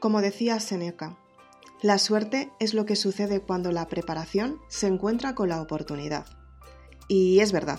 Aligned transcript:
Como 0.00 0.22
decía 0.22 0.58
Seneca, 0.60 1.18
la 1.82 1.98
suerte 1.98 2.50
es 2.58 2.72
lo 2.72 2.86
que 2.86 2.96
sucede 2.96 3.40
cuando 3.40 3.70
la 3.70 3.86
preparación 3.86 4.58
se 4.68 4.86
encuentra 4.86 5.34
con 5.34 5.50
la 5.50 5.60
oportunidad. 5.60 6.24
Y 7.06 7.40
es 7.40 7.52
verdad, 7.52 7.78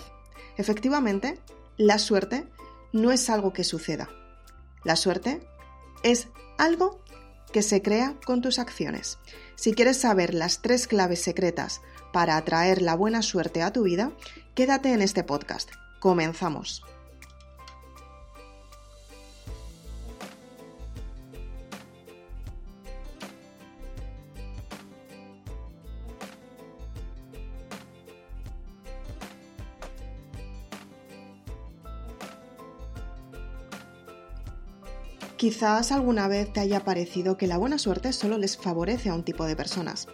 efectivamente, 0.55 1.39
la 1.77 1.97
suerte 1.97 2.47
no 2.93 3.11
es 3.11 3.27
algo 3.31 3.53
que 3.53 3.63
suceda. 3.63 4.07
La 4.83 4.95
suerte 4.95 5.41
es 6.03 6.27
algo 6.59 7.03
que 7.51 7.63
se 7.63 7.81
crea 7.81 8.15
con 8.23 8.41
tus 8.41 8.59
acciones. 8.59 9.17
Si 9.55 9.73
quieres 9.73 9.97
saber 9.97 10.35
las 10.35 10.61
tres 10.61 10.87
claves 10.87 11.23
secretas 11.23 11.81
para 12.13 12.37
atraer 12.37 12.83
la 12.83 12.95
buena 12.95 13.23
suerte 13.23 13.63
a 13.63 13.73
tu 13.73 13.81
vida, 13.81 14.11
quédate 14.53 14.93
en 14.93 15.01
este 15.01 15.23
podcast. 15.23 15.71
Comenzamos. 15.99 16.83
Quizás 35.41 35.91
alguna 35.91 36.27
vez 36.27 36.53
te 36.53 36.59
haya 36.59 36.83
parecido 36.83 37.35
que 37.35 37.47
la 37.47 37.57
buena 37.57 37.79
suerte 37.79 38.13
solo 38.13 38.37
les 38.37 38.57
favorece 38.57 39.09
a 39.09 39.15
un 39.15 39.23
tipo 39.23 39.45
de 39.45 39.55
personas. 39.55 40.07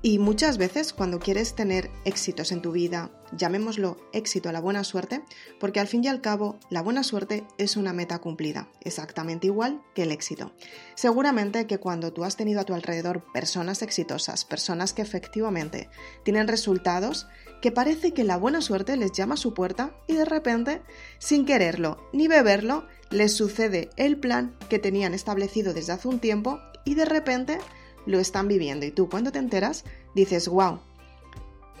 Y 0.00 0.18
muchas 0.18 0.56
veces 0.56 0.94
cuando 0.94 1.18
quieres 1.18 1.54
tener 1.54 1.90
éxitos 2.06 2.50
en 2.50 2.62
tu 2.62 2.72
vida, 2.72 3.10
llamémoslo 3.36 3.98
éxito 4.14 4.48
a 4.48 4.52
la 4.52 4.60
buena 4.62 4.82
suerte, 4.82 5.22
porque 5.58 5.80
al 5.80 5.86
fin 5.86 6.02
y 6.02 6.08
al 6.08 6.22
cabo 6.22 6.58
la 6.70 6.80
buena 6.80 7.02
suerte 7.02 7.44
es 7.58 7.76
una 7.76 7.92
meta 7.92 8.20
cumplida, 8.20 8.70
exactamente 8.80 9.48
igual 9.48 9.82
que 9.94 10.04
el 10.04 10.12
éxito. 10.12 10.54
Seguramente 10.94 11.66
que 11.66 11.76
cuando 11.76 12.14
tú 12.14 12.24
has 12.24 12.38
tenido 12.38 12.62
a 12.62 12.64
tu 12.64 12.72
alrededor 12.72 13.22
personas 13.34 13.82
exitosas, 13.82 14.46
personas 14.46 14.94
que 14.94 15.02
efectivamente 15.02 15.90
tienen 16.24 16.48
resultados, 16.48 17.28
que 17.60 17.70
parece 17.70 18.14
que 18.14 18.24
la 18.24 18.38
buena 18.38 18.62
suerte 18.62 18.96
les 18.96 19.12
llama 19.12 19.34
a 19.34 19.36
su 19.36 19.52
puerta 19.52 19.94
y 20.06 20.14
de 20.14 20.24
repente, 20.24 20.80
sin 21.18 21.44
quererlo 21.44 22.08
ni 22.14 22.26
beberlo, 22.26 22.86
les 23.10 23.34
sucede 23.34 23.90
el 23.96 24.18
plan 24.18 24.56
que 24.68 24.78
tenían 24.78 25.14
establecido 25.14 25.74
desde 25.74 25.92
hace 25.92 26.08
un 26.08 26.20
tiempo 26.20 26.60
y 26.84 26.94
de 26.94 27.04
repente 27.04 27.58
lo 28.06 28.18
están 28.18 28.48
viviendo. 28.48 28.86
Y 28.86 28.90
tú 28.90 29.08
cuando 29.08 29.32
te 29.32 29.38
enteras 29.38 29.84
dices, 30.14 30.48
wow, 30.48 30.80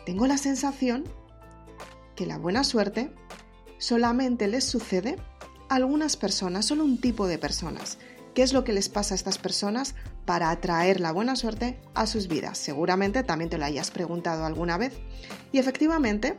tengo 0.04 0.26
la 0.26 0.38
sensación 0.38 1.04
que 2.16 2.26
la 2.26 2.38
buena 2.38 2.64
suerte 2.64 3.10
solamente 3.78 4.48
les 4.48 4.64
sucede 4.64 5.16
a 5.68 5.76
algunas 5.76 6.16
personas, 6.16 6.66
solo 6.66 6.84
un 6.84 7.00
tipo 7.00 7.26
de 7.26 7.38
personas. 7.38 7.98
¿Qué 8.34 8.42
es 8.42 8.52
lo 8.52 8.62
que 8.62 8.72
les 8.72 8.88
pasa 8.88 9.14
a 9.14 9.16
estas 9.16 9.38
personas 9.38 9.94
para 10.24 10.50
atraer 10.50 11.00
la 11.00 11.12
buena 11.12 11.34
suerte 11.34 11.80
a 11.94 12.06
sus 12.06 12.28
vidas? 12.28 12.58
Seguramente 12.58 13.24
también 13.24 13.50
te 13.50 13.58
lo 13.58 13.64
hayas 13.64 13.90
preguntado 13.90 14.44
alguna 14.44 14.78
vez. 14.78 14.92
Y 15.50 15.58
efectivamente, 15.58 16.36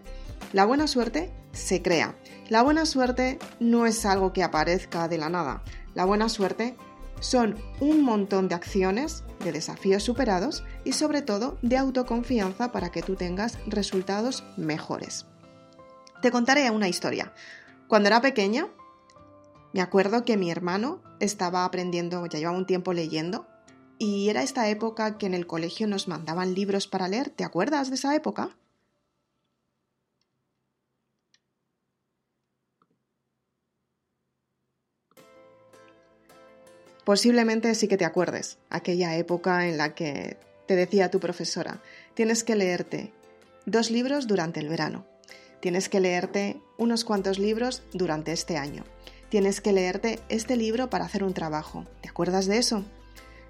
la 0.53 0.65
buena 0.65 0.87
suerte 0.87 1.31
se 1.51 1.81
crea. 1.81 2.15
La 2.51 2.63
buena 2.63 2.85
suerte 2.85 3.39
no 3.61 3.85
es 3.85 4.05
algo 4.05 4.33
que 4.33 4.43
aparezca 4.43 5.07
de 5.07 5.17
la 5.17 5.29
nada. 5.29 5.63
La 5.95 6.03
buena 6.03 6.27
suerte 6.27 6.75
son 7.21 7.55
un 7.79 8.03
montón 8.03 8.49
de 8.49 8.55
acciones, 8.55 9.23
de 9.41 9.53
desafíos 9.53 10.03
superados 10.03 10.65
y 10.83 10.91
sobre 10.91 11.21
todo 11.21 11.57
de 11.61 11.77
autoconfianza 11.77 12.73
para 12.73 12.91
que 12.91 13.03
tú 13.03 13.15
tengas 13.15 13.57
resultados 13.67 14.43
mejores. 14.57 15.25
Te 16.21 16.29
contaré 16.29 16.69
una 16.71 16.89
historia. 16.89 17.31
Cuando 17.87 18.07
era 18.07 18.19
pequeña, 18.19 18.67
me 19.71 19.79
acuerdo 19.79 20.25
que 20.25 20.35
mi 20.35 20.51
hermano 20.51 21.01
estaba 21.21 21.63
aprendiendo, 21.63 22.25
ya 22.25 22.37
llevaba 22.37 22.57
un 22.57 22.65
tiempo 22.65 22.91
leyendo, 22.91 23.47
y 23.97 24.27
era 24.27 24.43
esta 24.43 24.67
época 24.67 25.17
que 25.17 25.25
en 25.25 25.35
el 25.35 25.47
colegio 25.47 25.87
nos 25.87 26.09
mandaban 26.09 26.53
libros 26.53 26.87
para 26.87 27.07
leer. 27.07 27.29
¿Te 27.29 27.45
acuerdas 27.45 27.87
de 27.87 27.95
esa 27.95 28.13
época? 28.13 28.49
Posiblemente 37.03 37.73
sí 37.73 37.87
que 37.87 37.97
te 37.97 38.05
acuerdes, 38.05 38.59
aquella 38.69 39.15
época 39.15 39.67
en 39.67 39.77
la 39.77 39.95
que 39.95 40.37
te 40.67 40.75
decía 40.75 41.09
tu 41.09 41.19
profesora, 41.19 41.81
tienes 42.13 42.43
que 42.43 42.55
leerte 42.55 43.11
dos 43.65 43.89
libros 43.89 44.27
durante 44.27 44.59
el 44.59 44.69
verano, 44.69 45.07
tienes 45.61 45.89
que 45.89 45.99
leerte 45.99 46.61
unos 46.77 47.03
cuantos 47.03 47.39
libros 47.39 47.81
durante 47.91 48.31
este 48.33 48.57
año, 48.57 48.83
tienes 49.29 49.61
que 49.61 49.73
leerte 49.73 50.19
este 50.29 50.55
libro 50.55 50.91
para 50.91 51.05
hacer 51.05 51.23
un 51.23 51.33
trabajo. 51.33 51.87
¿Te 52.01 52.09
acuerdas 52.09 52.45
de 52.45 52.59
eso? 52.59 52.83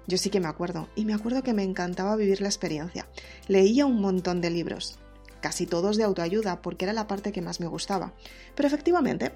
Yo 0.06 0.16
sí 0.16 0.30
que 0.30 0.40
me 0.40 0.48
acuerdo, 0.48 0.88
y 0.96 1.04
me 1.04 1.12
acuerdo 1.12 1.42
que 1.42 1.52
me 1.52 1.62
encantaba 1.62 2.16
vivir 2.16 2.40
la 2.40 2.48
experiencia. 2.48 3.06
Leía 3.48 3.84
un 3.84 4.00
montón 4.00 4.40
de 4.40 4.50
libros, 4.50 4.98
casi 5.40 5.66
todos 5.66 5.96
de 5.98 6.04
autoayuda, 6.04 6.62
porque 6.62 6.86
era 6.86 6.94
la 6.94 7.06
parte 7.06 7.32
que 7.32 7.42
más 7.42 7.60
me 7.60 7.66
gustaba. 7.66 8.14
Pero 8.54 8.66
efectivamente, 8.66 9.32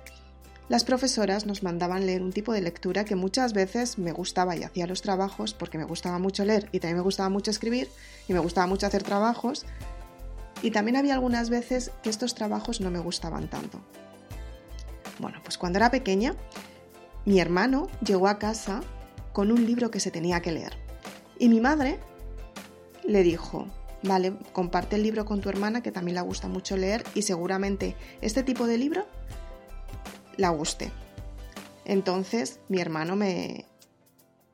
las 0.69 0.83
profesoras 0.83 1.47
nos 1.47 1.63
mandaban 1.63 2.07
leer 2.07 2.23
un 2.23 2.33
tipo 2.33 2.53
de 2.53 2.61
lectura 2.61 3.05
que 3.05 3.15
muchas 3.15 3.53
veces 3.53 3.99
me 3.99 4.11
gustaba 4.11 4.57
y 4.57 4.65
hacía 4.65 4.89
los 4.89 5.01
trabajos 5.01 5.55
porque 5.55 5.79
me 5.79 5.85
gustaba 5.85 6.19
mucho 6.19 6.45
leer 6.45 6.69
y 6.73 6.81
también 6.81 6.97
me 6.97 7.05
gustaba 7.05 7.29
mucho 7.29 7.53
escribir 7.53 7.89
y 8.27 8.33
me 8.33 8.41
gustaba 8.41 8.67
mucho 8.67 8.87
hacer 8.87 9.05
trabajos. 9.05 9.65
Y 10.63 10.73
también 10.73 10.97
había 10.97 11.15
algunas 11.15 11.51
veces 11.51 11.93
que 12.03 12.11
estos 12.11 12.35
trabajos 12.35 12.81
no 12.81 12.91
me 12.91 12.99
gustaban 12.99 13.49
tanto. 13.49 13.81
Bueno, 15.21 15.39
pues 15.45 15.57
cuando 15.57 15.79
era 15.79 15.91
pequeña, 15.91 16.35
mi 17.25 17.39
hermano 17.39 17.89
llegó 18.05 18.27
a 18.27 18.39
casa 18.39 18.81
con 19.33 19.53
un 19.53 19.67
libro 19.67 19.93
que 19.93 20.01
se 20.01 20.11
tenía 20.11 20.41
que 20.41 20.51
leer. 20.51 20.77
Y 21.39 21.49
mi 21.49 21.61
madre 21.61 22.01
le 23.05 23.23
dijo, 23.23 23.69
vale, 24.03 24.33
comparte 24.53 24.97
el 24.97 25.05
libro 25.05 25.27
con 25.27 25.41
tu 25.41 25.49
hermana 25.49 25.83
que 25.83 25.93
también 25.93 26.17
le 26.17 26.23
gusta 26.23 26.49
mucho 26.49 26.77
leer 26.77 27.05
y 27.15 27.23
seguramente 27.23 27.95
este 28.21 28.43
tipo 28.43 28.67
de 28.67 28.79
libro 28.79 29.07
la 30.37 30.51
guste. 30.51 30.91
Entonces 31.85 32.61
mi 32.69 32.81
hermano 32.81 33.17
me, 33.17 33.67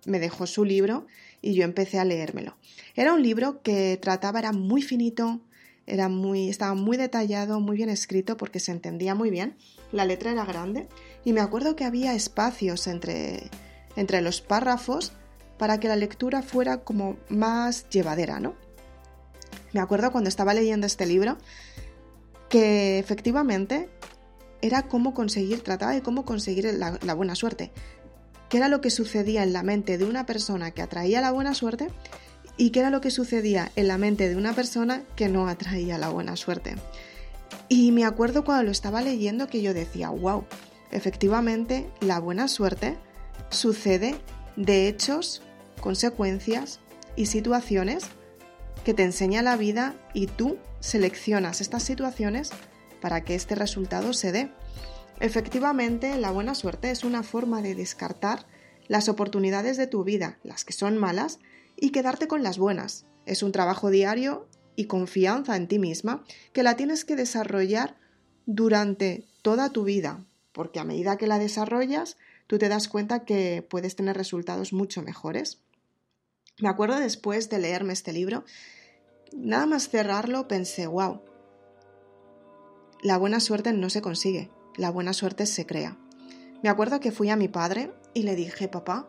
me 0.05 0.21
dejó 0.21 0.47
su 0.47 0.65
libro 0.65 1.07
y 1.41 1.55
yo 1.55 1.65
empecé 1.65 1.99
a 1.99 2.05
leérmelo. 2.05 2.57
Era 2.95 3.13
un 3.13 3.23
libro 3.23 3.63
que 3.63 3.99
trataba, 4.01 4.39
era 4.39 4.53
muy 4.53 4.83
finito, 4.83 5.41
era 5.87 6.09
muy, 6.09 6.49
estaba 6.49 6.75
muy 6.75 6.97
detallado, 6.97 7.61
muy 7.61 7.77
bien 7.77 7.89
escrito 7.89 8.37
porque 8.37 8.61
se 8.61 8.73
entendía 8.73 9.15
muy 9.15 9.31
bien. 9.31 9.57
La 9.91 10.05
letra 10.05 10.33
era 10.33 10.45
grande 10.45 10.89
y 11.25 11.33
me 11.33 11.41
acuerdo 11.41 11.77
que 11.77 11.85
había 11.85 12.15
espacios 12.15 12.87
entre, 12.87 13.51
entre 13.97 14.21
los 14.21 14.41
párrafos 14.41 15.13
para 15.59 15.81
que 15.81 15.89
la 15.89 15.97
lectura 15.97 16.43
fuera 16.43 16.79
como 16.79 17.17
más 17.29 17.89
llevadera, 17.89 18.41
¿no? 18.41 18.55
Me 19.73 19.81
acuerdo 19.81 20.13
cuando 20.13 20.29
estaba 20.29 20.55
leyendo 20.55 20.87
este 20.87 21.07
libro 21.07 21.39
que 22.49 22.99
efectivamente 22.99 23.89
era 24.63 24.83
cómo 24.83 25.13
conseguir, 25.13 25.63
trataba 25.63 25.93
de 25.93 26.03
cómo 26.03 26.25
conseguir 26.25 26.73
la, 26.73 27.15
buena 27.15 27.35
suerte. 27.35 27.73
¿Qué 28.49 28.59
era 28.59 28.69
lo 28.69 28.81
que 28.81 28.91
sucedía 28.91 29.43
en 29.43 29.53
la 29.53 29.63
mente 29.63 29.99
de 29.99 30.05
una 30.05 30.25
persona 30.25 30.71
que 30.71 30.83
atraía 30.83 31.21
la 31.21 31.33
buena 31.33 31.55
suerte? 31.55 31.89
¿Y 32.57 32.71
qué 32.71 32.81
era 32.81 32.91
lo 32.91 33.01
que 33.01 33.11
sucedía 33.11 33.73
en 33.77 33.89
la 33.89 33.99
mente 33.99 34.29
de 34.29 34.37
una 34.37 34.55
persona 34.55 35.03
que 35.17 35.29
no 35.29 35.49
atraía 35.49 35.99
la 35.99 36.11
buena 36.11 36.37
suerte? 36.37 36.77
Y 37.69 37.93
me 37.93 38.05
acuerdo 38.05 38.45
cuando 38.45 38.65
lo 38.65 38.71
estaba 38.71 39.03
leyendo 39.03 39.49
que 39.49 39.63
yo 39.63 39.75
decía, 39.75 40.11
wow, 40.11 40.45
efectivamente 40.91 41.91
la 42.01 42.21
buena 42.21 42.47
suerte 42.47 42.97
sucede 43.51 44.15
de 44.57 44.89
hechos, 44.89 45.43
consecuencias 45.81 46.81
y 47.17 47.27
situaciones 47.27 48.05
que 48.85 48.95
te 48.95 49.03
enseña 49.03 49.43
la 49.43 49.57
vida 49.57 49.95
y 50.13 50.27
tú 50.27 50.59
seleccionas 50.81 51.61
estas 51.61 51.83
situaciones 51.83 52.51
para 53.03 53.25
que 53.25 53.35
este 53.35 53.55
resultado 53.55 54.15
se 54.15 54.33
dé. 54.33 54.51
Efectivamente, 55.21 56.17
la 56.17 56.31
buena 56.31 56.55
suerte 56.55 56.91
es 56.91 57.05
una 57.05 57.23
forma 57.23 57.61
de 57.61 57.75
descartar 57.75 58.47
las 58.89 59.09
oportunidades 59.09 59.77
de 59.77 59.87
tu 59.87 60.05
vida, 60.05 60.39
las 60.43 60.65
que 60.65 60.73
son 60.73 60.97
malas, 60.97 61.39
y 61.77 61.91
quedarte 61.91 62.29
con 62.29 62.43
las 62.43 62.59
buenas. 62.59 63.05
Es 63.27 63.43
un 63.43 63.53
trabajo 63.53 63.91
diario 63.91 64.47
y 64.77 64.87
confianza 64.87 65.57
en 65.57 65.69
ti 65.69 65.79
misma 65.79 66.25
que 66.53 66.63
la 66.63 66.77
tienes 66.77 67.05
que 67.05 67.17
desarrollar 67.17 67.97
durante 68.47 69.27
toda 69.43 69.71
tu 69.71 69.85
vida, 69.85 70.25
porque 70.53 70.81
a 70.81 70.85
medida 70.85 71.17
que 71.17 71.27
la 71.27 71.39
desarrollas, 71.39 72.17
tú 72.47 72.59
te 72.59 72.69
das 72.69 72.89
cuenta 72.89 73.25
que 73.25 73.67
puedes 73.69 73.97
tener 73.97 74.17
resultados 74.17 74.73
mucho 74.73 75.03
mejores. 75.03 75.59
Me 76.59 76.69
acuerdo 76.69 76.99
después 77.01 77.51
de 77.51 77.59
leerme 77.59 77.93
este 77.93 78.13
libro, 78.13 78.45
nada 79.33 79.67
más 79.67 79.89
cerrarlo 79.89 80.47
pensé, 80.47 80.87
wow, 80.87 81.21
la 83.03 83.19
buena 83.19 83.41
suerte 83.41 83.73
no 83.73 83.91
se 83.91 84.01
consigue, 84.01 84.51
la 84.77 84.91
buena 84.91 85.13
suerte 85.13 85.47
se 85.47 85.67
crea. 85.67 85.97
Me 86.63 86.69
acuerdo 86.69 87.01
que 87.01 87.11
fui 87.11 87.31
a 87.31 87.37
mi 87.37 87.49
padre 87.49 87.93
y 88.15 88.23
le 88.23 88.37
dije, 88.37 88.69
papá, 88.69 89.09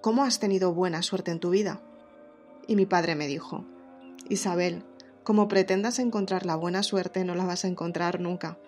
¿cómo 0.00 0.24
has 0.24 0.40
tenido 0.40 0.74
buena 0.74 1.00
suerte 1.02 1.30
en 1.30 1.38
tu 1.38 1.50
vida? 1.50 1.80
Y 2.66 2.74
mi 2.74 2.84
padre 2.84 3.14
me 3.14 3.28
dijo, 3.28 3.64
Isabel, 4.28 4.84
como 5.22 5.46
pretendas 5.46 6.00
encontrar 6.00 6.44
la 6.44 6.56
buena 6.56 6.82
suerte 6.82 7.24
no 7.24 7.36
la 7.36 7.44
vas 7.44 7.64
a 7.64 7.68
encontrar 7.68 8.18
nunca. 8.20 8.58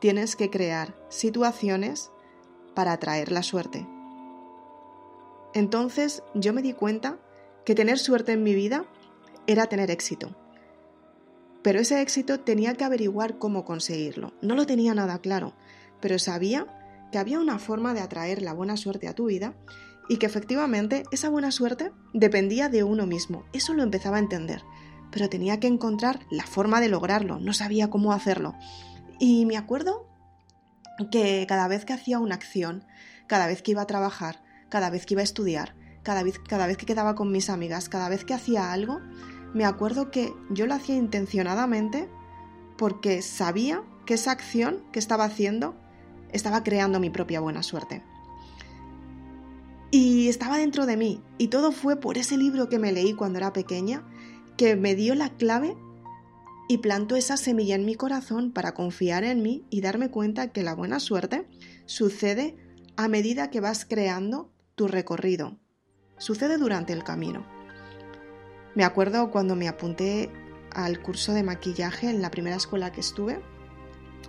Tienes 0.00 0.34
que 0.34 0.48
crear 0.48 0.94
situaciones 1.10 2.10
para 2.74 2.92
atraer 2.92 3.30
la 3.30 3.42
suerte. 3.42 3.86
Entonces 5.52 6.22
yo 6.34 6.54
me 6.54 6.62
di 6.62 6.72
cuenta 6.72 7.18
que 7.66 7.74
tener 7.74 7.98
suerte 7.98 8.32
en 8.32 8.42
mi 8.42 8.54
vida 8.54 8.86
era 9.46 9.66
tener 9.66 9.90
éxito. 9.90 10.34
Pero 11.62 11.80
ese 11.80 12.00
éxito 12.00 12.40
tenía 12.40 12.74
que 12.74 12.84
averiguar 12.84 13.38
cómo 13.38 13.64
conseguirlo. 13.64 14.32
No 14.42 14.54
lo 14.54 14.66
tenía 14.66 14.94
nada 14.94 15.18
claro, 15.18 15.54
pero 16.00 16.18
sabía 16.18 16.66
que 17.10 17.18
había 17.18 17.40
una 17.40 17.58
forma 17.58 17.94
de 17.94 18.00
atraer 18.00 18.42
la 18.42 18.52
buena 18.52 18.76
suerte 18.76 19.08
a 19.08 19.14
tu 19.14 19.26
vida 19.26 19.54
y 20.08 20.16
que 20.16 20.26
efectivamente 20.26 21.04
esa 21.10 21.28
buena 21.28 21.50
suerte 21.50 21.92
dependía 22.14 22.68
de 22.68 22.84
uno 22.84 23.06
mismo. 23.06 23.44
Eso 23.52 23.74
lo 23.74 23.82
empezaba 23.82 24.16
a 24.16 24.20
entender, 24.20 24.62
pero 25.10 25.28
tenía 25.28 25.60
que 25.60 25.66
encontrar 25.66 26.20
la 26.30 26.46
forma 26.46 26.80
de 26.80 26.88
lograrlo, 26.88 27.38
no 27.40 27.52
sabía 27.52 27.90
cómo 27.90 28.12
hacerlo. 28.12 28.54
Y 29.18 29.46
me 29.46 29.56
acuerdo 29.56 30.06
que 31.10 31.44
cada 31.48 31.68
vez 31.68 31.84
que 31.84 31.92
hacía 31.92 32.18
una 32.18 32.34
acción, 32.34 32.84
cada 33.26 33.46
vez 33.46 33.62
que 33.62 33.72
iba 33.72 33.82
a 33.82 33.86
trabajar, 33.86 34.42
cada 34.68 34.90
vez 34.90 35.06
que 35.06 35.14
iba 35.14 35.20
a 35.20 35.24
estudiar, 35.24 35.74
cada 36.02 36.22
vez, 36.22 36.78
que 36.78 36.86
quedaba 36.86 37.14
con 37.14 37.30
mis 37.30 37.50
amigas, 37.50 37.88
cada 37.88 38.08
vez 38.08 38.24
que 38.24 38.32
hacía 38.32 38.72
algo, 38.72 39.00
me 39.54 39.64
acuerdo 39.64 40.10
que 40.10 40.34
yo 40.50 40.66
lo 40.66 40.74
hacía 40.74 40.96
intencionadamente 40.96 42.08
porque 42.76 43.22
sabía 43.22 43.82
que 44.06 44.14
esa 44.14 44.30
acción 44.30 44.84
que 44.92 44.98
estaba 44.98 45.24
haciendo 45.24 45.74
estaba 46.32 46.62
creando 46.62 47.00
mi 47.00 47.10
propia 47.10 47.40
buena 47.40 47.62
suerte. 47.62 48.02
Y 49.90 50.28
estaba 50.28 50.58
dentro 50.58 50.84
de 50.84 50.96
mí, 50.96 51.22
y 51.38 51.48
todo 51.48 51.72
fue 51.72 51.96
por 51.96 52.18
ese 52.18 52.36
libro 52.36 52.68
que 52.68 52.78
me 52.78 52.92
leí 52.92 53.14
cuando 53.14 53.38
era 53.38 53.54
pequeña, 53.54 54.06
que 54.56 54.76
me 54.76 54.94
dio 54.94 55.14
la 55.14 55.30
clave 55.30 55.76
y 56.68 56.78
plantó 56.78 57.16
esa 57.16 57.38
semilla 57.38 57.74
en 57.74 57.86
mi 57.86 57.94
corazón 57.94 58.52
para 58.52 58.74
confiar 58.74 59.24
en 59.24 59.42
mí 59.42 59.64
y 59.70 59.80
darme 59.80 60.10
cuenta 60.10 60.52
que 60.52 60.62
la 60.62 60.74
buena 60.74 61.00
suerte 61.00 61.48
sucede 61.86 62.56
a 62.96 63.08
medida 63.08 63.50
que 63.50 63.60
vas 63.60 63.86
creando 63.86 64.52
tu 64.74 64.88
recorrido. 64.88 65.58
Sucede 66.18 66.58
durante 66.58 66.92
el 66.92 67.04
camino. 67.04 67.57
Me 68.78 68.84
acuerdo 68.84 69.32
cuando 69.32 69.56
me 69.56 69.66
apunté 69.66 70.30
al 70.70 71.02
curso 71.02 71.32
de 71.32 71.42
maquillaje 71.42 72.10
en 72.10 72.22
la 72.22 72.30
primera 72.30 72.54
escuela 72.54 72.92
que 72.92 73.00
estuve. 73.00 73.40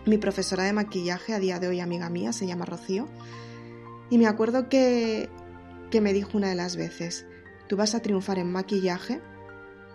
Mi 0.08 0.18
profesora 0.18 0.64
de 0.64 0.74
maquillaje, 0.74 1.36
a 1.36 1.40
día 1.40 1.60
de 1.60 1.68
hoy 1.68 1.80
amiga 1.82 2.10
mía, 2.10 2.34
se 2.34 2.48
llama 2.48 2.66
Rocío. 2.66 3.06
Y 4.10 4.18
me 4.18 4.26
acuerdo 4.26 4.68
que, 4.68 5.30
que 5.92 6.02
me 6.02 6.14
dijo 6.14 6.36
una 6.36 6.50
de 6.50 6.56
las 6.56 6.78
veces, 6.78 7.28
tú 7.68 7.78
vas 7.78 7.94
a 7.94 8.02
triunfar 8.02 8.40
en 8.40 8.52
maquillaje 8.52 9.22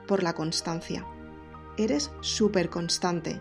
por 0.06 0.22
la 0.22 0.34
constancia. 0.34 1.04
Eres 1.76 2.12
súper 2.20 2.70
constante. 2.70 3.40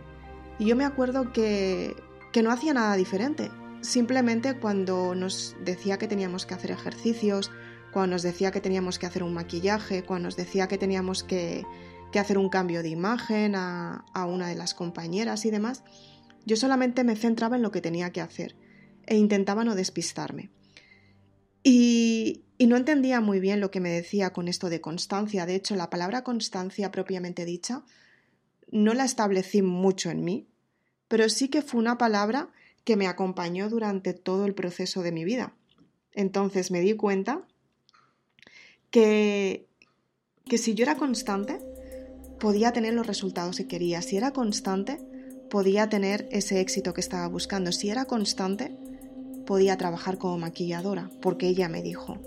Y 0.57 0.65
yo 0.65 0.75
me 0.75 0.83
acuerdo 0.83 1.31
que, 1.31 1.95
que 2.31 2.41
no 2.41 2.49
hacía 2.49 2.73
nada 2.73 2.95
diferente. 2.95 3.51
Simplemente 3.81 4.57
cuando 4.57 5.13
nos 5.13 5.55
decía 5.63 5.99
que 5.99 6.07
teníamos 6.07 6.47
que 6.47 6.55
hacer 6.55 6.71
ejercicios, 6.71 7.51
cuando 7.93 8.15
nos 8.15 8.23
decía 8.23 8.51
que 8.51 8.59
teníamos 8.59 8.99
que 8.99 9.05
hacer 9.05 9.23
un 9.23 9.33
maquillaje, 9.33 10.03
cuando 10.03 10.27
nos 10.27 10.35
decía 10.35 10.67
que 10.67 10.77
teníamos 10.77 11.23
que, 11.23 11.63
hacer 12.19 12.37
un 12.37 12.49
cambio 12.49 12.83
de 12.83 12.89
imagen 12.89 13.55
a, 13.55 14.03
una 14.27 14.47
de 14.47 14.55
las 14.55 14.73
compañeras 14.73 15.45
y 15.45 15.51
demás, 15.51 15.83
yo 16.45 16.57
solamente 16.57 17.03
me 17.03 17.15
centraba 17.15 17.55
en 17.55 17.61
lo 17.61 17.71
que 17.71 17.81
tenía 17.81 18.11
que 18.11 18.21
hacer 18.21 18.55
e 19.05 19.15
intentaba 19.15 19.63
no 19.63 19.75
despistarme. 19.75 20.49
Y, 21.63 22.43
y, 22.57 22.67
no 22.67 22.75
entendía 22.75 23.21
muy 23.21 23.39
bien 23.39 23.61
lo 23.61 23.71
que 23.71 23.79
me 23.79 23.89
decía 23.89 24.33
con 24.33 24.47
esto 24.47 24.69
de 24.69 24.81
constancia. 24.81 25.45
De 25.45 25.55
hecho, 25.55 25.75
la 25.75 25.89
palabra 25.89 26.23
constancia 26.23 26.91
propiamente 26.91 27.45
dicha 27.45 27.83
no 28.69 28.93
la 28.93 29.05
establecí 29.05 29.61
mucho 29.61 30.09
en 30.09 30.23
mí, 30.23 30.47
pero 31.07 31.29
sí 31.29 31.47
que 31.47 31.61
fue 31.61 31.79
una 31.79 31.97
palabra 31.97 32.49
que 32.83 32.97
me 32.97 33.07
acompañó 33.07 33.69
durante 33.69 34.13
todo 34.13 34.45
el 34.45 34.55
proceso 34.55 35.03
de 35.03 35.11
mi 35.11 35.23
vida. 35.23 35.53
Entonces 36.11 36.71
me 36.71 36.81
di 36.81 36.93
cuenta 36.95 37.47
que, 38.93 39.67
que 40.45 40.59
si 40.59 40.75
yo 40.75 40.83
era 40.83 40.95
constante, 40.95 41.59
podía 42.39 42.71
tener 42.71 42.93
los 42.93 43.07
resultados 43.07 43.57
que 43.57 43.67
quería. 43.67 44.03
Si 44.03 44.17
era 44.17 44.31
constante, 44.31 44.99
podía 45.49 45.89
tener 45.89 46.29
ese 46.31 46.61
éxito 46.61 46.93
que 46.93 47.01
estaba 47.01 47.27
buscando. 47.27 47.71
Si 47.71 47.89
era 47.89 48.05
constante, 48.05 48.77
podía 49.47 49.77
trabajar 49.77 50.19
como 50.19 50.37
maquilladora, 50.37 51.09
porque 51.23 51.47
ella 51.47 51.69
me 51.69 51.81
dijo, 51.81 52.19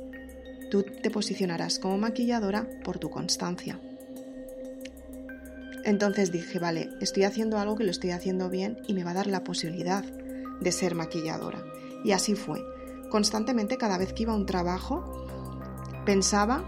tú 0.68 0.82
te 0.82 1.08
posicionarás 1.08 1.78
como 1.78 1.98
maquilladora 1.98 2.68
por 2.82 2.98
tu 2.98 3.10
constancia. 3.10 3.80
Entonces 5.84 6.32
dije, 6.32 6.58
vale, 6.58 6.90
estoy 7.00 7.22
haciendo 7.22 7.58
algo 7.58 7.76
que 7.76 7.84
lo 7.84 7.92
estoy 7.92 8.10
haciendo 8.10 8.50
bien 8.50 8.76
y 8.88 8.92
me 8.92 9.04
va 9.04 9.12
a 9.12 9.14
dar 9.14 9.28
la 9.28 9.44
posibilidad 9.44 10.02
de 10.02 10.72
ser 10.72 10.96
maquilladora. 10.96 11.64
Y 12.02 12.10
así 12.10 12.34
fue. 12.34 12.60
Constantemente, 13.08 13.76
cada 13.76 13.98
vez 13.98 14.12
que 14.12 14.24
iba 14.24 14.32
a 14.32 14.36
un 14.36 14.46
trabajo, 14.46 15.25
Pensaba 16.06 16.62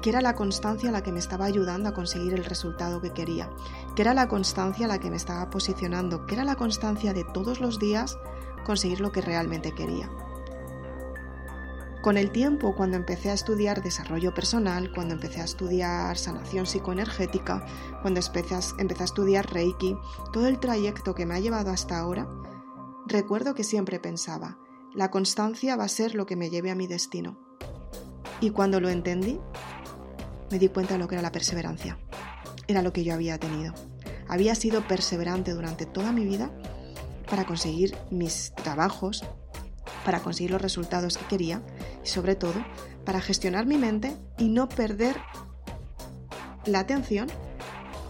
que 0.00 0.10
era 0.10 0.20
la 0.20 0.36
constancia 0.36 0.92
la 0.92 1.02
que 1.02 1.10
me 1.10 1.18
estaba 1.18 1.44
ayudando 1.44 1.88
a 1.88 1.92
conseguir 1.92 2.34
el 2.34 2.44
resultado 2.44 3.00
que 3.00 3.10
quería, 3.10 3.50
que 3.96 4.02
era 4.02 4.14
la 4.14 4.28
constancia 4.28 4.86
la 4.86 5.00
que 5.00 5.10
me 5.10 5.16
estaba 5.16 5.50
posicionando, 5.50 6.24
que 6.24 6.36
era 6.36 6.44
la 6.44 6.54
constancia 6.54 7.12
de 7.12 7.24
todos 7.24 7.60
los 7.60 7.80
días 7.80 8.16
conseguir 8.64 9.00
lo 9.00 9.10
que 9.10 9.22
realmente 9.22 9.72
quería. 9.72 10.08
Con 12.00 12.16
el 12.16 12.30
tiempo, 12.30 12.74
cuando 12.76 12.96
empecé 12.96 13.30
a 13.30 13.34
estudiar 13.34 13.82
desarrollo 13.82 14.32
personal, 14.32 14.92
cuando 14.94 15.14
empecé 15.14 15.40
a 15.40 15.44
estudiar 15.44 16.16
sanación 16.16 16.64
psicoenergética, 16.64 17.66
cuando 18.02 18.20
empecé 18.20 18.54
a, 18.54 19.04
estudiar 19.04 19.52
Reiki, 19.52 19.98
todo 20.32 20.46
el 20.46 20.60
trayecto 20.60 21.16
que 21.16 21.26
me 21.26 21.34
ha 21.34 21.40
llevado 21.40 21.72
hasta 21.72 21.98
ahora, 21.98 22.26
recuerdo 23.04 23.54
que 23.54 23.64
siempre 23.64 23.98
pensaba, 23.98 24.58
la 24.94 25.10
constancia 25.10 25.74
va 25.74 25.84
a 25.84 25.88
ser 25.88 26.14
lo 26.14 26.24
que 26.24 26.36
me 26.36 26.50
lleve 26.50 26.70
a 26.70 26.76
mi 26.76 26.86
destino. 26.86 27.49
Y 28.40 28.50
cuando 28.50 28.80
lo 28.80 28.88
entendí, 28.88 29.38
me 30.50 30.58
di 30.58 30.68
cuenta 30.68 30.94
de 30.94 30.98
lo 30.98 31.08
que 31.08 31.14
era 31.14 31.22
la 31.22 31.32
perseverancia. 31.32 31.98
Era 32.66 32.82
lo 32.82 32.92
que 32.92 33.04
yo 33.04 33.14
había 33.14 33.38
tenido. 33.38 33.74
Había 34.28 34.54
sido 34.54 34.86
perseverante 34.86 35.52
durante 35.52 35.86
toda 35.86 36.12
mi 36.12 36.24
vida 36.24 36.50
para 37.28 37.44
conseguir 37.44 37.96
mis 38.10 38.52
trabajos, 38.54 39.24
para 40.04 40.20
conseguir 40.20 40.50
los 40.50 40.62
resultados 40.62 41.16
que 41.16 41.26
quería 41.26 41.62
y 42.04 42.08
sobre 42.08 42.34
todo 42.34 42.64
para 43.04 43.20
gestionar 43.20 43.66
mi 43.66 43.76
mente 43.76 44.16
y 44.38 44.48
no 44.48 44.68
perder 44.68 45.16
la 46.66 46.80
atención 46.80 47.28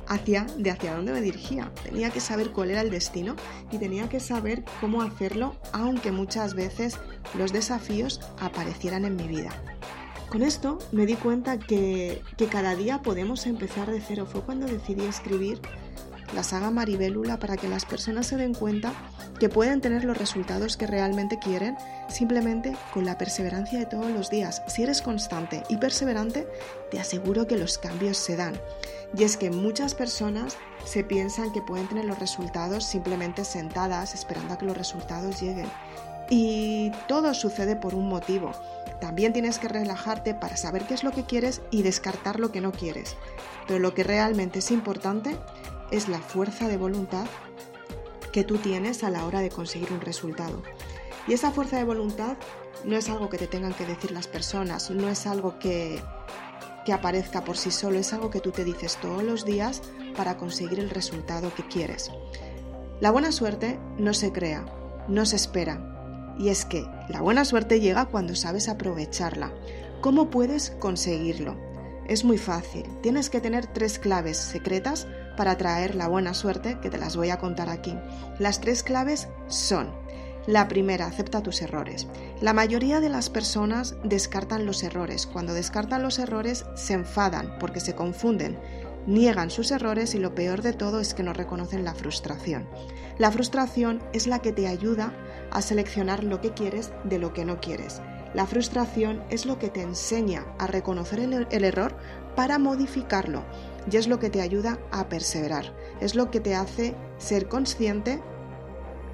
hacia 0.08 0.44
de 0.58 0.70
hacia 0.70 0.94
dónde 0.94 1.12
me 1.12 1.20
dirigía. 1.20 1.72
Tenía 1.84 2.10
que 2.10 2.20
saber 2.20 2.50
cuál 2.50 2.70
era 2.70 2.80
el 2.80 2.90
destino 2.90 3.36
y 3.70 3.78
tenía 3.78 4.08
que 4.08 4.20
saber 4.20 4.64
cómo 4.80 5.02
hacerlo, 5.02 5.54
aunque 5.72 6.10
muchas 6.10 6.54
veces 6.54 6.98
los 7.34 7.52
desafíos 7.52 8.20
aparecieran 8.40 9.05
en 9.05 9.17
mi 9.17 9.29
vida. 9.29 9.50
Con 10.31 10.43
esto 10.44 10.79
me 10.93 11.06
di 11.06 11.17
cuenta 11.17 11.58
que, 11.58 12.22
cada 12.53 12.77
día 12.77 13.03
podemos 13.03 13.46
empezar 13.46 13.91
de 13.91 14.01
cero. 14.01 14.29
Fue 14.31 14.43
cuando 14.43 14.67
decidí 14.67 15.05
escribir 15.05 15.60
la 16.37 16.44
saga 16.44 16.70
Maribélula 16.70 17.41
para 17.41 17.56
que 17.56 17.69
las 17.69 17.84
personas 17.84 18.29
se 18.29 18.37
den 18.37 18.55
cuenta 18.55 18.93
que 19.41 19.49
pueden 19.49 19.81
tener 19.81 20.05
los 20.05 20.17
resultados 20.17 20.77
que 20.77 20.87
realmente 20.87 21.41
quieren 21.41 21.77
simplemente 22.08 22.77
con 22.94 23.05
la 23.05 23.19
perseverancia 23.19 23.81
de 23.81 23.87
todos 23.87 24.08
los 24.13 24.31
días. 24.31 24.63
Si 24.69 24.84
eres 24.84 25.03
constante 25.03 25.65
y 25.69 25.79
perseverante, 25.79 26.46
te 26.93 27.01
aseguro 27.01 27.49
que 27.49 27.58
los 27.58 27.79
cambios 27.79 28.17
se 28.17 28.37
dan. 28.37 28.55
Y 29.19 29.25
es 29.25 29.37
que 29.37 29.51
muchas 29.51 29.96
personas 29.96 30.56
se 30.84 31.03
piensan 31.03 31.53
que 31.53 31.60
pueden 31.63 31.89
tener 31.89 32.05
los 32.05 32.20
resultados 32.20 32.84
simplemente 32.84 33.44
sentadas 33.44 34.15
esperando 34.15 34.55
a 34.55 34.58
que 34.58 34.67
los 34.67 34.77
resultados 34.77 35.41
lleguen. 35.43 35.67
Y 36.31 36.93
todo 37.08 37.34
sucede 37.34 37.77
por 37.77 37.94
un 37.94 38.08
motivo. 38.08 38.53
También 39.01 39.32
tienes 39.32 39.58
que 39.58 39.69
relajarte 39.69 40.34
para 40.34 40.56
saber 40.56 40.87
qué 40.87 40.94
es 40.94 41.05
lo 41.05 41.10
que 41.10 41.25
quieres 41.25 41.60
y 41.70 41.82
descartar 41.82 42.39
lo 42.39 42.53
que 42.53 42.60
no 42.60 42.70
quieres. 42.70 43.17
Pero 43.67 43.81
lo 43.81 43.93
que 43.94 44.05
realmente 44.05 44.60
es 44.60 44.70
importante 44.70 45.37
es 45.91 46.08
la 46.08 46.20
fuerza 46.20 46.69
de 46.69 46.77
voluntad 46.77 47.27
que 48.32 48.44
tú 48.44 48.58
tienes 48.58 49.03
a 49.03 49.10
la 49.10 49.27
hora 49.27 49.41
de 49.41 49.51
conseguir 49.51 49.93
un 49.93 50.01
resultado. 50.01 50.63
Y 51.27 51.32
esa 51.32 51.51
fuerza 51.51 51.77
de 51.77 51.84
voluntad 51.84 52.37
no 52.84 52.96
es 52.96 53.08
algo 53.08 53.29
que 53.29 53.39
te 53.39 53.46
tengan 53.46 53.75
que 53.75 53.87
decir 53.87 54.13
las 54.13 54.29
personas, 54.29 54.91
no 54.91 55.08
es 55.08 55.27
algo 55.27 55.58
que, 55.58 56.01
que 56.84 56.93
aparezca 56.93 57.43
por 57.43 57.56
sí 57.56 57.70
solo, 57.70 57.99
es 57.99 58.13
algo 58.13 58.31
que 58.31 58.41
tú 58.41 58.53
te 58.53 58.65
dices 58.65 58.96
todos 58.96 59.22
los 59.22 59.44
días 59.44 59.82
para 60.17 60.37
conseguir 60.37 60.79
el 60.79 60.91
resultado 60.91 61.53
que 61.55 61.67
quieres. 61.67 62.10
La 63.01 63.10
buena 63.10 63.32
suerte 63.32 63.79
no 63.99 64.15
se 64.15 64.32
crea, 64.32 64.65
no 65.08 65.27
se 65.27 65.37
espera, 65.37 65.99
y 66.41 66.49
es 66.49 66.65
que 66.65 66.87
la 67.11 67.20
buena 67.20 67.44
suerte 67.44 67.81
llega 67.81 68.06
cuando 68.06 68.35
sabes 68.35 68.70
aprovecharla. 68.70 69.53
¿Cómo 70.01 70.31
puedes 70.31 70.70
conseguirlo? 70.70 71.55
Es 72.09 72.25
muy 72.25 72.39
fácil. 72.39 72.85
Tienes 73.03 73.29
que 73.29 73.43
tener 73.43 73.67
tres 73.67 73.99
claves 73.99 74.39
secretas 74.39 75.06
para 75.37 75.51
atraer 75.53 75.94
la 75.94 76.09
buena 76.09 76.32
suerte 76.32 76.79
que 76.81 76.89
te 76.89 76.97
las 76.97 77.15
voy 77.15 77.29
a 77.29 77.39
contar 77.39 77.69
aquí. 77.69 77.94
Las 78.39 78.59
tres 78.63 78.82
claves 78.82 79.29
son 79.49 79.91
la 80.47 80.67
primera, 80.67 81.05
acepta 81.05 81.43
tus 81.43 81.61
errores. 81.61 82.06
La 82.41 82.55
mayoría 82.55 83.01
de 83.01 83.11
las 83.11 83.29
personas 83.29 83.97
descartan 84.03 84.65
los 84.65 84.82
errores. 84.82 85.27
Cuando 85.27 85.53
descartan 85.53 86.03
los 86.03 86.19
errores 86.19 86.65
se 86.75 86.94
enfadan 86.94 87.59
porque 87.61 87.81
se 87.81 87.94
confunden 87.94 88.59
niegan 89.06 89.50
sus 89.50 89.70
errores 89.70 90.14
y 90.14 90.19
lo 90.19 90.34
peor 90.34 90.62
de 90.62 90.72
todo 90.72 91.00
es 91.00 91.14
que 91.14 91.22
no 91.22 91.32
reconocen 91.32 91.84
la 91.84 91.94
frustración. 91.94 92.69
La 93.19 93.30
frustración 93.30 94.02
es 94.12 94.26
la 94.26 94.40
que 94.40 94.52
te 94.52 94.66
ayuda 94.66 95.12
a 95.50 95.62
seleccionar 95.62 96.24
lo 96.24 96.40
que 96.40 96.52
quieres 96.52 96.92
de 97.04 97.19
lo 97.19 97.32
que 97.32 97.44
no 97.44 97.60
quieres. 97.60 98.00
La 98.32 98.46
frustración 98.46 99.22
es 99.28 99.44
lo 99.44 99.58
que 99.58 99.70
te 99.70 99.82
enseña 99.82 100.46
a 100.58 100.66
reconocer 100.66 101.19
el, 101.19 101.64
error 101.64 101.96
para 102.36 102.58
modificarlo 102.58 103.44
y 103.90 103.96
es 103.96 104.06
lo 104.06 104.20
que 104.20 104.30
te 104.30 104.40
ayuda 104.40 104.78
a 104.92 105.08
perseverar, 105.08 105.74
es 106.00 106.14
lo 106.14 106.30
que 106.30 106.38
te 106.38 106.54
hace 106.54 106.94
ser 107.19 107.48
consciente 107.48 108.22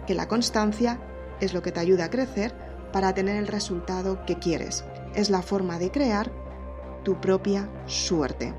que 0.06 0.14
la 0.14 0.28
constancia 0.28 1.00
es 1.40 1.54
lo 1.54 1.62
que 1.62 1.72
te 1.72 1.80
ayuda 1.80 2.04
a 2.04 2.10
crecer 2.10 2.54
para 2.92 3.14
tener 3.14 3.36
el 3.36 3.46
resultado 3.46 4.24
que 4.26 4.38
quieres. 4.38 4.84
Es 5.14 5.30
la 5.30 5.42
forma 5.42 5.78
de 5.78 5.90
crear 5.90 6.30
tu 7.02 7.20
propia 7.20 7.70
suerte. 7.86 8.54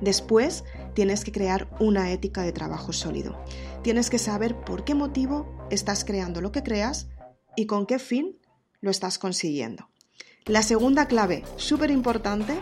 Después 0.00 0.64
tienes 0.94 1.24
que 1.24 1.32
crear 1.32 1.68
una 1.80 2.12
ética 2.12 2.42
de 2.42 2.52
trabajo 2.52 2.92
sólido. 2.92 3.42
Tienes 3.82 4.10
que 4.10 4.18
saber 4.18 4.56
por 4.56 4.84
qué 4.84 4.94
motivo 4.94 5.66
estás 5.70 6.04
creando 6.04 6.40
lo 6.40 6.52
que 6.52 6.62
creas 6.62 7.08
y 7.56 7.66
con 7.66 7.86
qué 7.86 7.98
fin 7.98 8.38
lo 8.80 8.90
estás 8.90 9.18
consiguiendo. 9.18 9.88
La 10.46 10.62
segunda 10.62 11.06
clave, 11.06 11.44
súper 11.56 11.90
importante, 11.90 12.58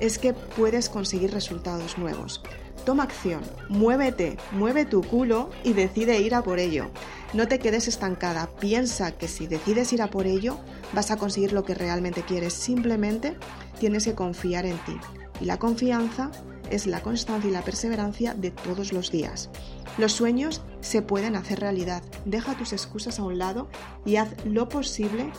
es 0.00 0.18
que 0.18 0.32
puedes 0.32 0.88
conseguir 0.88 1.32
resultados 1.32 1.98
nuevos. 1.98 2.42
Toma 2.84 3.02
acción, 3.02 3.42
muévete, 3.68 4.38
mueve 4.52 4.86
tu 4.86 5.02
culo 5.02 5.50
y 5.62 5.74
decide 5.74 6.20
ir 6.20 6.34
a 6.34 6.42
por 6.42 6.58
ello. 6.58 6.90
No 7.34 7.46
te 7.46 7.58
quedes 7.58 7.86
estancada, 7.86 8.48
piensa 8.58 9.12
que 9.12 9.28
si 9.28 9.46
decides 9.46 9.92
ir 9.92 10.02
a 10.02 10.08
por 10.08 10.26
ello 10.26 10.58
vas 10.94 11.10
a 11.10 11.16
conseguir 11.16 11.52
lo 11.52 11.64
que 11.64 11.74
realmente 11.74 12.22
quieres. 12.22 12.54
Simplemente 12.54 13.36
tienes 13.78 14.06
que 14.06 14.14
confiar 14.14 14.64
en 14.64 14.78
ti. 14.84 14.96
Y 15.40 15.44
la 15.44 15.58
confianza 15.58 16.30
es 16.70 16.86
la 16.86 17.02
constancia 17.02 17.48
y 17.48 17.52
la 17.52 17.62
perseverancia 17.62 18.34
de 18.34 18.50
todos 18.50 18.92
los 18.92 19.10
días. 19.10 19.50
Los 19.98 20.12
sueños 20.12 20.62
se 20.80 21.02
pueden 21.02 21.36
hacer 21.36 21.60
realidad. 21.60 22.02
Deja 22.24 22.56
tus 22.56 22.72
excusas 22.72 23.18
a 23.18 23.24
un 23.24 23.38
lado 23.38 23.68
y 24.04 24.16
haz 24.16 24.28
lo 24.44 24.68
posible 24.68 25.30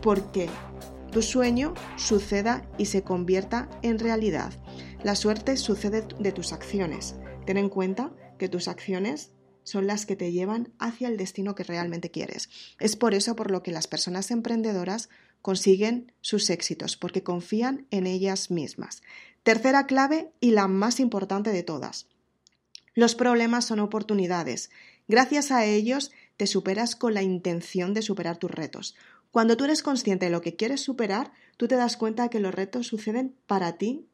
porque 0.00 0.48
tu 1.10 1.22
sueño 1.22 1.74
suceda 1.96 2.68
y 2.78 2.86
se 2.86 3.02
convierta 3.02 3.68
en 3.82 3.98
realidad. 3.98 4.52
La 5.02 5.14
suerte 5.14 5.56
sucede 5.56 6.06
de 6.18 6.32
tus 6.32 6.52
acciones. 6.52 7.16
Ten 7.44 7.56
en 7.56 7.68
cuenta 7.68 8.12
que 8.38 8.48
tus 8.48 8.68
acciones 8.68 9.32
son 9.62 9.86
las 9.86 10.06
que 10.06 10.14
te 10.14 10.30
llevan 10.30 10.72
hacia 10.78 11.08
el 11.08 11.16
destino 11.16 11.54
que 11.54 11.64
realmente 11.64 12.10
quieres. 12.10 12.48
Es 12.78 12.96
por 12.96 13.14
eso 13.14 13.34
por 13.34 13.50
lo 13.50 13.62
que 13.62 13.72
las 13.72 13.88
personas 13.88 14.30
emprendedoras 14.30 15.08
consiguen 15.42 16.12
sus 16.20 16.50
éxitos, 16.50 16.96
porque 16.96 17.22
confían 17.22 17.86
en 17.90 18.06
ellas 18.06 18.50
mismas. 18.50 19.02
Tercera 19.46 19.86
clave 19.86 20.32
y 20.40 20.50
la 20.50 20.66
más 20.66 20.98
importante 20.98 21.52
de 21.52 21.62
todas. 21.62 22.08
Los 22.94 23.14
problemas 23.14 23.64
son 23.64 23.78
oportunidades. 23.78 24.70
Gracias 25.06 25.52
a 25.52 25.64
ellos 25.64 26.10
te 26.36 26.48
superas 26.48 26.96
con 26.96 27.14
la 27.14 27.22
intención 27.22 27.94
de 27.94 28.02
superar 28.02 28.38
tus 28.38 28.50
retos. 28.50 28.96
Cuando 29.30 29.56
tú 29.56 29.62
eres 29.62 29.84
consciente 29.84 30.26
de 30.26 30.32
lo 30.32 30.40
que 30.40 30.56
quieres 30.56 30.80
superar, 30.80 31.32
tú 31.58 31.68
te 31.68 31.76
das 31.76 31.96
cuenta 31.96 32.24
de 32.24 32.30
que 32.30 32.40
los 32.40 32.56
retos 32.56 32.88
suceden 32.88 33.36
para 33.46 33.78
ti 33.78 34.08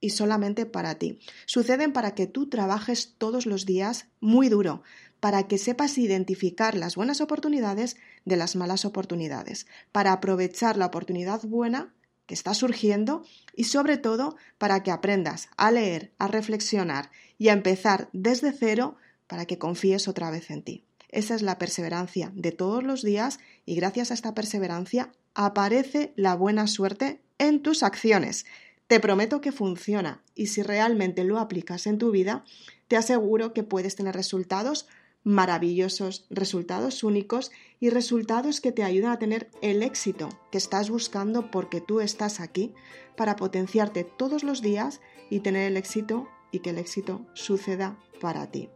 y 0.00 0.10
solamente 0.10 0.66
para 0.66 0.94
ti. 0.94 1.18
Suceden 1.46 1.92
para 1.92 2.14
que 2.14 2.28
tú 2.28 2.48
trabajes 2.48 3.16
todos 3.18 3.44
los 3.44 3.66
días 3.66 4.06
muy 4.20 4.48
duro, 4.48 4.84
para 5.18 5.48
que 5.48 5.58
sepas 5.58 5.98
identificar 5.98 6.76
las 6.76 6.94
buenas 6.94 7.20
oportunidades 7.20 7.96
de 8.24 8.36
las 8.36 8.54
malas 8.54 8.84
oportunidades, 8.84 9.66
para 9.90 10.12
aprovechar 10.12 10.76
la 10.76 10.86
oportunidad 10.86 11.42
buena 11.42 11.92
que 12.28 12.34
está 12.34 12.54
surgiendo 12.54 13.24
y 13.56 13.64
sobre 13.64 13.96
todo 13.96 14.36
para 14.58 14.82
que 14.84 14.92
aprendas 14.92 15.48
a 15.56 15.72
leer, 15.72 16.12
a 16.18 16.28
reflexionar 16.28 17.10
y 17.38 17.48
a 17.48 17.54
empezar 17.54 18.10
desde 18.12 18.52
cero 18.52 18.96
para 19.26 19.46
que 19.46 19.58
confíes 19.58 20.06
otra 20.06 20.30
vez 20.30 20.50
en 20.50 20.62
ti. 20.62 20.84
Esa 21.08 21.34
es 21.34 21.40
la 21.40 21.58
perseverancia 21.58 22.30
de 22.34 22.52
todos 22.52 22.84
los 22.84 23.02
días 23.02 23.40
y 23.64 23.76
gracias 23.76 24.10
a 24.10 24.14
esta 24.14 24.34
perseverancia 24.34 25.10
aparece 25.34 26.12
la 26.16 26.34
buena 26.34 26.66
suerte 26.66 27.22
en 27.38 27.62
tus 27.62 27.82
acciones. 27.82 28.44
Te 28.88 29.00
prometo 29.00 29.40
que 29.40 29.50
funciona 29.50 30.22
y 30.34 30.48
si 30.48 30.62
realmente 30.62 31.24
lo 31.24 31.38
aplicas 31.38 31.86
en 31.86 31.96
tu 31.96 32.10
vida, 32.10 32.44
te 32.88 32.96
aseguro 32.96 33.54
que 33.54 33.62
puedes 33.62 33.96
tener 33.96 34.14
resultados 34.14 34.86
maravillosos, 35.28 36.24
resultados 36.30 37.04
únicos 37.04 37.52
y 37.80 37.90
resultados 37.90 38.62
que 38.62 38.72
te 38.72 38.82
ayudan 38.82 39.12
a 39.12 39.18
tener 39.18 39.50
el 39.60 39.82
éxito 39.82 40.30
que 40.50 40.56
estás 40.56 40.88
buscando 40.88 41.50
porque 41.50 41.82
tú 41.82 42.00
estás 42.00 42.40
aquí 42.40 42.72
para 43.14 43.36
potenciarte 43.36 44.04
todos 44.04 44.42
los 44.42 44.62
días 44.62 45.02
y 45.28 45.40
tener 45.40 45.70
el 45.70 45.76
éxito 45.76 46.26
y 46.50 46.60
que 46.60 46.70
el 46.70 46.78
éxito 46.78 47.26
suceda 47.34 47.98
para 48.22 48.50
ti. 48.50 48.70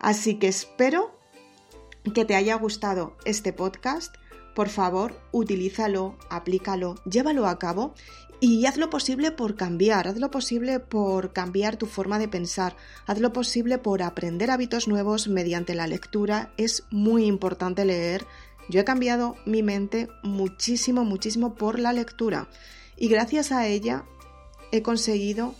Así 0.00 0.40
que 0.40 0.48
espero 0.48 1.16
que 2.12 2.24
te 2.24 2.34
haya 2.34 2.56
gustado 2.56 3.16
este 3.24 3.52
podcast. 3.52 4.16
Por 4.56 4.68
favor, 4.68 5.14
utilízalo, 5.30 6.18
aplícalo, 6.28 6.96
llévalo 7.04 7.46
a 7.46 7.60
cabo 7.60 7.94
y 8.40 8.66
haz 8.66 8.76
lo 8.76 8.90
posible 8.90 9.30
por 9.30 9.56
cambiar, 9.56 10.08
haz 10.08 10.18
lo 10.18 10.30
posible 10.30 10.80
por 10.80 11.32
cambiar 11.32 11.76
tu 11.76 11.86
forma 11.86 12.18
de 12.18 12.28
pensar, 12.28 12.76
haz 13.06 13.18
lo 13.20 13.32
posible 13.32 13.78
por 13.78 14.02
aprender 14.02 14.50
hábitos 14.50 14.88
nuevos 14.88 15.28
mediante 15.28 15.74
la 15.74 15.86
lectura. 15.86 16.52
Es 16.56 16.84
muy 16.90 17.24
importante 17.24 17.84
leer. 17.84 18.26
Yo 18.68 18.80
he 18.80 18.84
cambiado 18.84 19.36
mi 19.46 19.62
mente 19.62 20.08
muchísimo, 20.22 21.04
muchísimo 21.04 21.54
por 21.54 21.78
la 21.78 21.92
lectura 21.92 22.48
y 22.96 23.08
gracias 23.08 23.52
a 23.52 23.66
ella 23.66 24.04
he 24.72 24.82
conseguido 24.82 25.54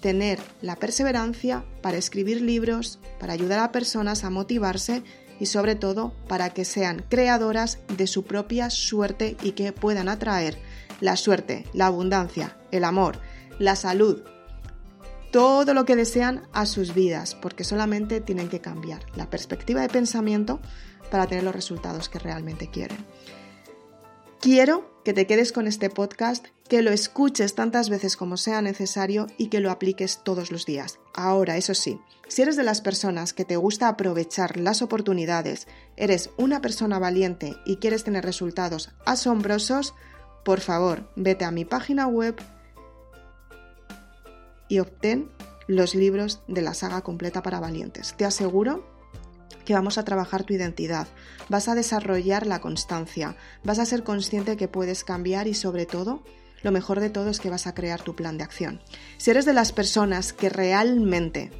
tener 0.00 0.38
la 0.62 0.76
perseverancia 0.76 1.64
para 1.82 1.98
escribir 1.98 2.40
libros, 2.40 2.98
para 3.18 3.32
ayudar 3.32 3.60
a 3.60 3.72
personas 3.72 4.24
a 4.24 4.30
motivarse 4.30 5.02
y 5.38 5.46
sobre 5.46 5.74
todo 5.74 6.12
para 6.28 6.50
que 6.50 6.64
sean 6.64 7.04
creadoras 7.08 7.78
de 7.96 8.06
su 8.06 8.24
propia 8.24 8.70
suerte 8.70 9.36
y 9.42 9.52
que 9.52 9.72
puedan 9.72 10.08
atraer 10.08 10.58
la 11.00 11.16
suerte, 11.16 11.64
la 11.72 11.86
abundancia, 11.86 12.56
el 12.70 12.84
amor, 12.84 13.18
la 13.58 13.76
salud, 13.76 14.22
todo 15.30 15.74
lo 15.74 15.84
que 15.84 15.96
desean 15.96 16.42
a 16.52 16.66
sus 16.66 16.94
vidas, 16.94 17.34
porque 17.34 17.64
solamente 17.64 18.20
tienen 18.20 18.48
que 18.48 18.60
cambiar 18.60 19.04
la 19.16 19.30
perspectiva 19.30 19.80
de 19.80 19.88
pensamiento 19.88 20.60
para 21.10 21.26
tener 21.26 21.44
los 21.44 21.54
resultados 21.54 22.08
que 22.08 22.18
realmente 22.18 22.68
quieren. 22.68 22.98
Quiero 24.40 24.90
que 25.04 25.12
te 25.12 25.26
quedes 25.26 25.52
con 25.52 25.66
este 25.66 25.90
podcast, 25.90 26.46
que 26.68 26.82
lo 26.82 26.92
escuches 26.92 27.54
tantas 27.54 27.90
veces 27.90 28.16
como 28.16 28.36
sea 28.36 28.62
necesario 28.62 29.26
y 29.36 29.48
que 29.48 29.60
lo 29.60 29.70
apliques 29.70 30.20
todos 30.24 30.50
los 30.50 30.64
días. 30.66 30.98
Ahora, 31.14 31.56
eso 31.56 31.74
sí, 31.74 32.00
si 32.28 32.42
eres 32.42 32.56
de 32.56 32.62
las 32.62 32.80
personas 32.80 33.34
que 33.34 33.44
te 33.44 33.56
gusta 33.56 33.88
aprovechar 33.88 34.56
las 34.56 34.82
oportunidades, 34.82 35.66
eres 35.96 36.30
una 36.36 36.62
persona 36.62 36.98
valiente 36.98 37.56
y 37.66 37.76
quieres 37.76 38.04
tener 38.04 38.24
resultados 38.24 38.90
asombrosos, 39.04 39.94
por 40.44 40.60
favor, 40.60 41.10
vete 41.16 41.44
a 41.44 41.50
mi 41.50 41.64
página 41.64 42.06
web 42.06 42.36
y 44.68 44.78
obtén 44.78 45.30
los 45.66 45.94
libros 45.94 46.42
de 46.48 46.62
la 46.62 46.74
saga 46.74 47.02
completa 47.02 47.42
para 47.42 47.60
valientes. 47.60 48.14
Te 48.16 48.24
aseguro 48.24 48.84
que 49.64 49.74
vamos 49.74 49.98
a 49.98 50.04
trabajar 50.04 50.44
tu 50.44 50.54
identidad, 50.54 51.06
vas 51.48 51.68
a 51.68 51.74
desarrollar 51.74 52.46
la 52.46 52.60
constancia, 52.60 53.36
vas 53.62 53.78
a 53.78 53.86
ser 53.86 54.02
consciente 54.02 54.56
que 54.56 54.68
puedes 54.68 55.04
cambiar 55.04 55.46
y 55.46 55.54
sobre 55.54 55.86
todo, 55.86 56.22
lo 56.62 56.72
mejor 56.72 57.00
de 57.00 57.10
todo 57.10 57.30
es 57.30 57.40
que 57.40 57.50
vas 57.50 57.66
a 57.66 57.74
crear 57.74 58.02
tu 58.02 58.16
plan 58.16 58.38
de 58.38 58.44
acción. 58.44 58.80
Si 59.18 59.30
eres 59.30 59.44
de 59.44 59.52
las 59.52 59.72
personas 59.72 60.32
que 60.32 60.48
realmente 60.48 61.50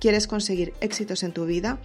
quieres 0.00 0.26
conseguir 0.26 0.74
éxitos 0.80 1.22
en 1.22 1.32
tu 1.32 1.46
vida, 1.46 1.80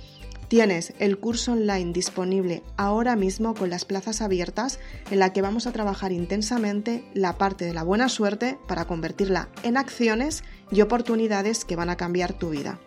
Tienes 0.47 0.93
el 0.99 1.17
curso 1.17 1.51
online 1.51 1.91
disponible 1.91 2.63
ahora 2.77 3.15
mismo 3.15 3.53
con 3.53 3.69
las 3.69 3.83
plazas 3.83 4.21
abiertas 4.21 4.79
en 5.11 5.19
la 5.19 5.33
que 5.33 5.41
vamos 5.41 5.67
a 5.67 5.73
trabajar 5.73 6.11
intensamente 6.11 7.03
la 7.13 7.37
parte 7.37 7.65
de 7.65 7.73
la 7.73 7.83
buena 7.83 8.07
suerte 8.07 8.57
para 8.67 8.85
convertirla 8.85 9.49
en 9.63 9.75
acciones 9.75 10.43
y 10.71 10.81
oportunidades 10.81 11.65
que 11.65 11.75
van 11.75 11.89
a 11.89 11.97
cambiar 11.97 12.33
tu 12.33 12.49
vida. 12.49 12.79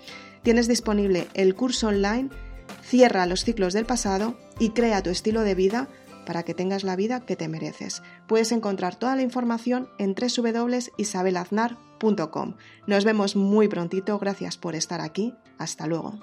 Tienes 0.42 0.68
disponible 0.68 1.26
el 1.34 1.54
curso 1.54 1.88
online 1.88 2.30
Cierra 2.82 3.26
los 3.26 3.44
ciclos 3.44 3.72
del 3.72 3.86
pasado 3.86 4.36
y 4.58 4.70
crea 4.70 5.00
tu 5.02 5.10
estilo 5.10 5.42
de 5.42 5.54
vida 5.54 5.88
para 6.26 6.42
que 6.42 6.54
tengas 6.54 6.82
la 6.84 6.96
vida 6.96 7.20
que 7.20 7.36
te 7.36 7.48
mereces. 7.48 8.02
Puedes 8.26 8.52
encontrar 8.52 8.96
toda 8.96 9.16
la 9.16 9.22
información 9.22 9.88
en 9.98 10.14
www.isabelaznar.com. 10.14 12.54
Nos 12.86 13.04
vemos 13.04 13.36
muy 13.36 13.68
prontito, 13.68 14.18
gracias 14.18 14.56
por 14.56 14.74
estar 14.74 15.00
aquí. 15.00 15.34
Hasta 15.58 15.86
luego. 15.86 16.18